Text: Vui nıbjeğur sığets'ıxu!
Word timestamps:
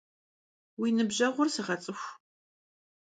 Vui 0.77 0.89
nıbjeğur 0.97 1.47
sığets'ıxu! 1.53 2.05